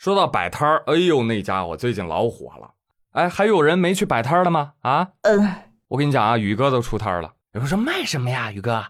[0.00, 2.70] 说到摆摊儿，哎呦，那家伙最近老火了。
[3.12, 4.72] 哎，还有人没去摆摊儿的吗？
[4.80, 5.46] 啊，嗯，
[5.88, 7.30] 我跟你讲啊，宇哥都出摊儿了。
[7.52, 8.82] 有人说卖什么呀，宇哥？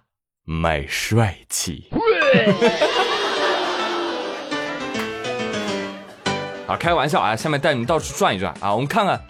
[0.45, 1.91] 卖帅气。
[6.69, 7.35] 啊，开玩笑啊！
[7.35, 9.21] 下面带你们到处转一转啊，我们看看，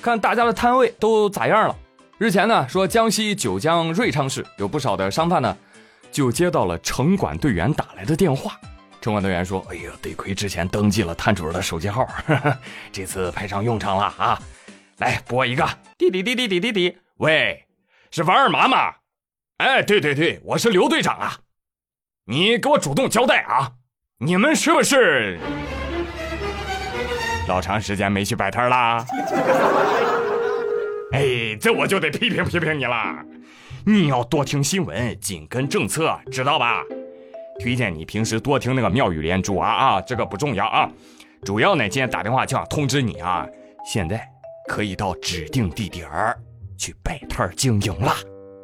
[0.00, 1.76] 看大家的摊位都咋样了。
[2.16, 5.54] 日前呢，说江西九江瑞昌市有不少的商贩呢，
[6.10, 8.58] 就接到了城管队员打来的电话。
[9.06, 12.04] 城管队员说：“哎呀，得亏之前登记了摊主的手机号，
[12.90, 14.42] 这次派上用场了啊！
[14.98, 15.64] 来拨一个，
[15.96, 17.64] 滴滴滴滴滴滴滴，喂，
[18.10, 18.94] 是王二麻吗？
[19.58, 21.38] 哎，对对对，我是刘队长啊，
[22.24, 23.74] 你给我主动交代啊，
[24.18, 25.38] 你们是不是
[27.46, 29.06] 老长时间没去摆摊啦？
[31.12, 33.24] 哎，这我就得批评批评你了，
[33.84, 36.82] 你要多听新闻，紧跟政策，知道吧？”
[37.58, 40.88] 推荐你平时多听那个妙语连珠啊啊，这个不重要啊，
[41.44, 43.46] 主要呢今天打电话就想通知你啊，
[43.84, 44.26] 现在
[44.68, 46.38] 可以到指定地点儿
[46.78, 48.12] 去摆摊经营了。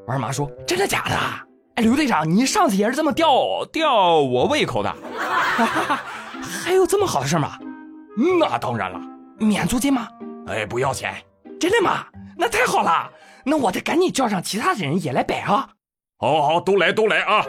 [0.06, 1.16] 二妈说：“真的假的？
[1.76, 4.92] 哎，刘队长，你上次也是这么吊吊我胃口的，
[6.64, 7.58] 还有这么好的事吗？
[8.38, 9.00] 那当然了，
[9.38, 10.08] 免租金吗？
[10.48, 11.14] 哎，不要钱，
[11.58, 12.04] 真的吗？
[12.36, 13.10] 那太好了，
[13.44, 15.70] 那我得赶紧叫上其他的人也来摆啊！
[16.18, 17.44] 好好，都来都来啊！”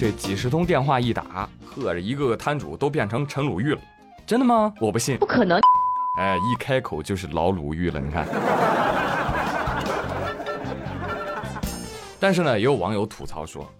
[0.00, 3.80] 这几十通电话一打，呵，着一个个摊主都变成陈鲁豫了，
[4.24, 4.72] 真的吗？
[4.80, 5.60] 我不信，不可能。
[6.18, 8.26] 哎，一开口就是老鲁豫了，你看。
[12.18, 13.70] 但是呢，也有网友吐槽说，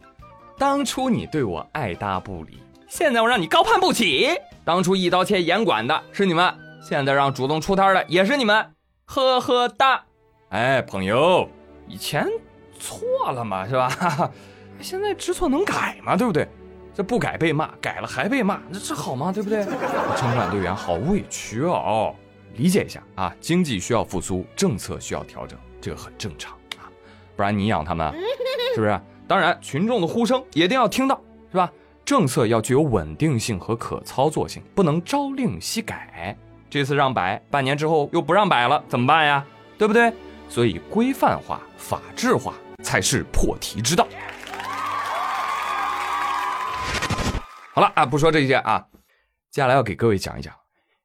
[0.59, 4.29] 当初你对我爱搭不理，现在我让你高攀不起。
[4.63, 8.73] 当初一刀切严管的是你们，现在让主动出摊的也是你们，
[9.07, 10.03] 呵呵哒。
[10.51, 11.49] 哎，朋友，
[11.89, 12.29] 以前
[12.79, 14.31] 错了嘛，是吧？
[14.83, 16.17] 现在知错能改吗？
[16.17, 16.49] 对不对？
[16.93, 19.31] 这不改被骂，改了还被骂，那这好吗？
[19.33, 19.65] 对不对？
[20.17, 22.15] 城管队员好委屈哦，
[22.57, 23.35] 理解一下啊！
[23.41, 26.91] 经济需要复苏，政策需要调整，这个很正常啊，
[27.37, 28.13] 不然你养他们
[28.75, 29.01] 是不是？
[29.29, 31.21] 当然，群众的呼声也一定要听到，
[31.53, 31.71] 是吧？
[32.05, 36.37] 政策要具有稳定性和可操作性，不能朝令夕改。
[36.69, 39.47] 这次让摆，半年之后又不让摆了，怎么办呀？
[39.79, 40.13] 对不对？
[40.49, 44.09] 所以规范化、法治化才是破题之道。
[47.81, 48.79] 好了啊，不说这些啊，
[49.51, 50.55] 接下来要给各位讲一讲，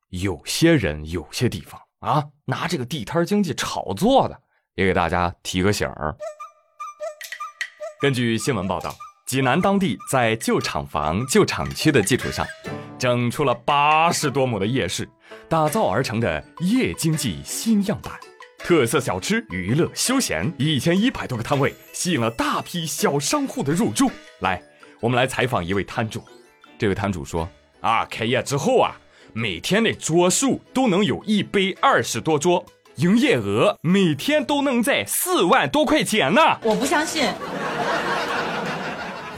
[0.09, 4.37] 有些人、有些地方啊，拿这个地摊经济炒作的，
[4.73, 6.13] 也给大家提个醒儿。
[8.01, 8.93] 根据新闻报道，
[9.25, 12.45] 济南当地在旧厂房、旧厂区的基础上，
[12.99, 15.09] 整出了八十多亩的夜市，
[15.47, 18.19] 打造而成的夜经济新样板，
[18.59, 24.11] 特色小吃、娱乐休闲，一千一百多个摊位，吸引了大批小商户的入驻。
[24.41, 24.61] 来，
[24.99, 26.21] 我们来采访一位摊主。
[26.77, 27.47] 这位摊主说
[27.81, 28.95] ：“啊，开业之后啊，
[29.33, 32.65] 每天的桌数都能有一百二十多桌，
[32.95, 37.29] 营业额每天都能在四万多块钱呢。”我不相信。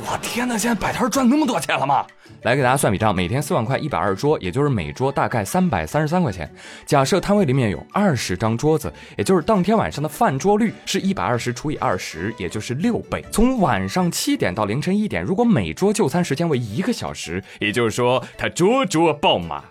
[0.10, 0.58] 我天哪！
[0.58, 2.06] 现在摆摊赚那么多钱了吗？
[2.44, 6.50] 来给大家算笔账，每天四万块，一百二桌，也就是每桌大概三百三十三块钱。
[6.86, 13.26] 假设摊位里面有二十张桌子，也就是当天晚上的饭桌率是一百二十除以二十，也就是六倍。
[13.34, 19.62] 从晚上七点到凌晨一点，如果每桌就餐时间为一个小时，也就是说他桌桌爆满。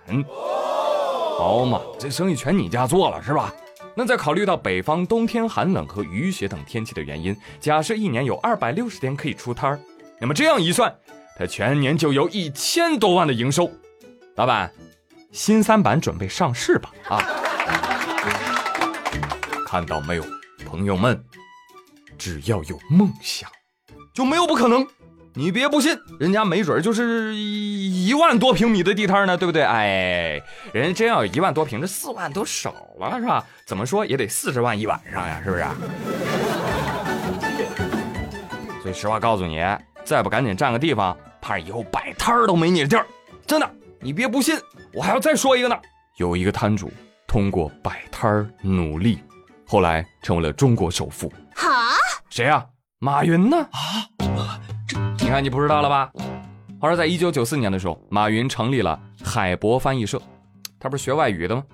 [1.39, 3.55] 好嘛，这生意全你家做了是吧？
[3.95, 9.81] 那再考虑到北方冬天寒冷和雨雪等天气的原因，假设一年有二百六十天可以出摊儿。
[10.21, 10.94] 那么这样一算，
[11.38, 13.71] 他全年就有一千多万的营收。
[14.37, 14.71] 老板，
[15.32, 16.91] 新三板准备上市吧？
[17.09, 17.22] 啊，
[19.66, 20.25] 看到没有，
[20.65, 21.22] 朋友们，
[22.16, 23.50] 只要有梦想，
[24.15, 24.87] 就没有不可能。
[25.34, 29.62] 你别不信，人家没准就是一万多平米的地摊呢，对不对？
[29.62, 30.41] 哎，
[30.72, 33.44] 人家真要有一万多平，这四万都少了，是吧？
[33.66, 35.65] 怎么说也得四十万一晚上呀，是不是？
[38.81, 39.62] 所以实话告诉你。
[40.06, 43.04] 再不赶紧占个地方，怕以后摆摊儿都没你的地儿。
[43.45, 43.69] 真的，
[44.01, 44.57] 你别不信，
[44.95, 45.77] 我还要再说一个呢。
[46.16, 46.91] 有一个摊主
[47.27, 49.19] 通过摆摊儿努力，
[49.66, 51.31] 后来成为了中国首富。
[51.57, 51.71] 哈？
[52.31, 52.65] 谁呀？
[53.01, 53.57] 马云呢？
[53.57, 54.60] 啊？
[54.86, 56.09] 这你看你不知道了吧？
[56.81, 60.22] 话说在一九九四年的时候，马云成立了海博翻译社，
[60.78, 61.65] 他不是学外语的吗？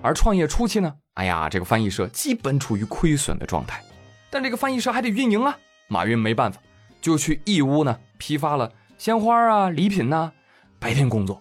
[0.00, 3.82] 而创业初期呢，哎呀，这个翻译社基本处于亏损的状态，
[4.30, 5.54] 但这个翻译社还得运营啊，
[5.88, 6.58] 马云没办法。
[7.06, 10.32] 就去义乌呢，批发了鲜花啊、礼品呐。
[10.80, 11.40] 白天工作，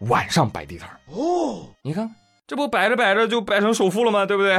[0.00, 2.12] 晚上摆地摊哦，你看，
[2.44, 4.26] 这不摆着摆着就摆成首富了吗？
[4.26, 4.58] 对不对？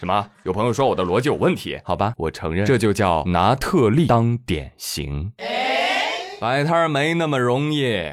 [0.00, 0.28] 什么？
[0.42, 1.80] 有朋友说我的逻辑有问题？
[1.84, 5.32] 好吧，我承认，这就叫拿特例当典型。
[6.40, 8.12] 摆摊儿没那么容易，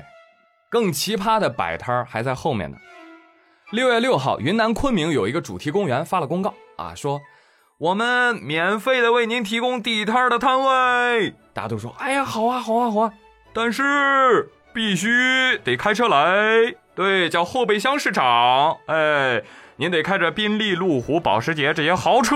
[0.70, 2.78] 更奇葩的摆摊儿还在后面呢。
[3.72, 7.20] 六月六号，云南昆明有一个主题公园发了公告啊，说
[7.82, 11.34] 我们免费的为您提供地摊的摊位。
[11.52, 13.12] 大家都说，哎呀，好啊，好啊，好啊，
[13.54, 18.78] 但是必须得开车来，对，叫后备箱市场。
[18.86, 19.42] 哎，
[19.78, 22.36] 您得开着宾利、路虎、保时捷这些豪车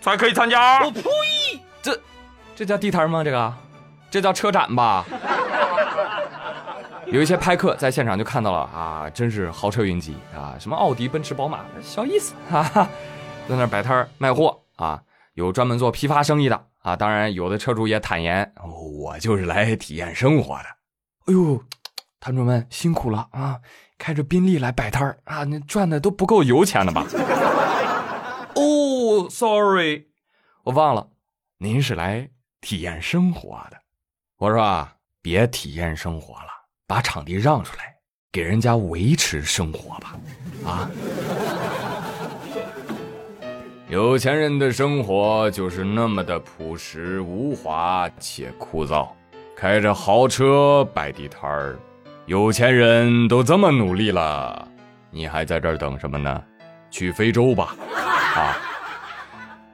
[0.00, 0.84] 才可以参加。
[0.84, 1.02] 我呸！
[1.82, 2.00] 这
[2.54, 3.24] 这叫地摊吗？
[3.24, 3.52] 这个，
[4.08, 5.04] 这叫车展吧？
[7.06, 12.88] 有一些拍客在现场就看到了啊，真是豪车云集啊，什么奥迪、奔驰、宝马，小意思哈哈，
[13.48, 15.00] 在那摆摊卖货啊，
[15.34, 18.50] 有专门做批发生意的啊，当然有的车主也坦言，
[18.98, 20.64] 我就是来体验生活的。
[21.26, 21.62] 哎呦，
[22.18, 23.60] 摊主们辛苦了啊，
[23.98, 27.06] 开着宾利来摆摊啊，那赚的都不够油钱的吧？
[28.54, 30.06] 哦，sorry，
[30.64, 31.06] 我忘了，
[31.58, 32.28] 您是来
[32.60, 33.76] 体验生活的。
[34.38, 36.48] 我说啊，别体验生活了。
[36.86, 37.94] 把场地让出来，
[38.32, 40.16] 给人家维持生活吧，
[40.64, 40.90] 啊！
[43.88, 49.08] 有钱人的生活就是那么的朴实无华且枯燥，
[49.56, 51.78] 开着豪车摆地摊儿，
[52.26, 54.68] 有钱人都这么努力了，
[55.10, 56.44] 你还在这儿等什么呢？
[56.90, 57.74] 去非洲吧，
[58.36, 58.56] 啊！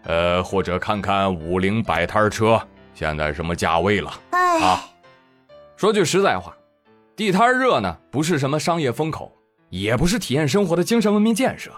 [0.04, 2.60] 呃，或者看看五菱摆摊车
[2.94, 4.80] 现在什么价位了啊？
[5.76, 6.54] 说句实在话。
[7.16, 9.36] 地摊热呢，不是什么商业风口，
[9.70, 11.72] 也不是体验生活的精神文明建设，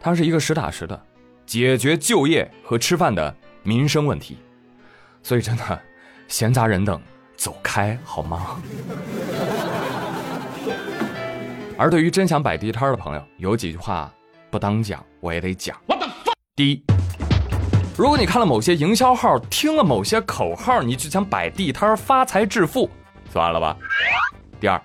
[0.00, 1.00] 它是一个实打实的
[1.46, 4.38] 解决就业和吃饭的民生问题。
[5.22, 5.80] 所以真的，
[6.28, 7.00] 闲杂人等
[7.36, 8.56] 走开好吗？
[11.78, 14.12] 而对于真想摆地摊的朋友，有几句话
[14.50, 15.76] 不当讲我也得讲。
[16.54, 16.82] 第一，
[17.96, 22.88] 如果你看了某些营销号，听了某些口号，你就想摆地摊发财致富，
[23.32, 23.76] 算了吧。
[24.60, 24.80] 第二，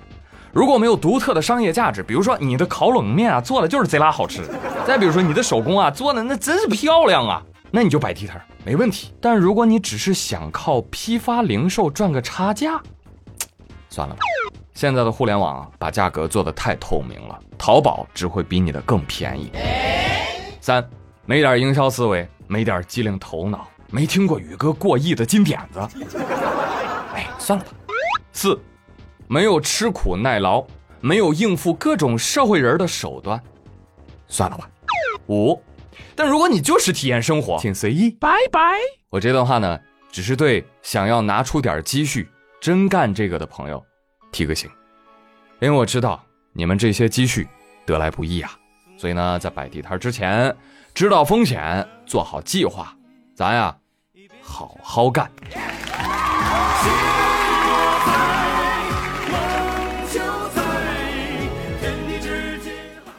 [0.54, 4.44] 如果没有独特的商业价值，比如说你的烤冷面啊做的就是贼拉好吃，
[4.88, 9.14] 再比如说你的手工啊做的那真是漂亮啊，那你就摆地摊没问题。
[9.20, 12.82] 但如果你只是想靠批发零售赚个差价，
[13.92, 14.22] 算了吧。
[14.74, 19.52] 现在的互联网把价格做的太透明了，淘宝只会比你的更便宜。
[20.62, 20.82] 三，
[21.26, 25.82] 没点营销思维，没点机灵头脑，没听过宇哥过亿的金点子，
[27.14, 27.72] 哎，算了吧。
[28.32, 28.58] 四。
[29.28, 30.66] 没有吃苦耐劳，
[31.02, 33.38] 没有应付各种社会人的手段，
[34.30, 34.70] 算了吧。
[35.28, 35.62] 五，
[36.16, 38.74] 但如果你就是体验生活，请随意，拜拜。
[39.10, 39.80] 我这段话呢，
[40.12, 42.28] 只是对想要拿出点积蓄
[42.60, 43.84] 真干这个的朋友
[44.32, 44.70] 提个醒，
[45.60, 47.48] 因为我知道你们这些积蓄
[47.86, 48.52] 得来不易啊。
[48.98, 50.56] 所以呢，在摆地摊之前，
[50.94, 52.96] 知道风险，做好计划，
[53.36, 53.78] 咱呀，
[54.42, 55.32] 好好干。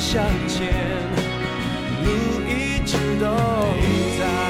[0.00, 0.72] 向前，
[2.04, 3.26] 路一直都
[4.18, 4.49] 在。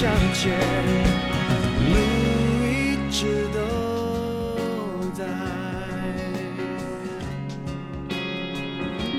[0.00, 0.56] 向前
[1.90, 1.96] 路
[2.68, 3.58] 一直都
[5.12, 5.24] 在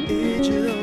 [0.07, 0.78] 一直都